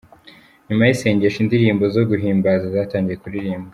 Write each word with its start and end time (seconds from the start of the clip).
Nyuma 0.67 0.83
y’isengesho 0.85 1.37
,indirimbo 1.41 1.83
zo 1.95 2.01
guhinbaza 2.09 2.65
zatangiye 2.75 3.17
kuririmbwa. 3.21 3.69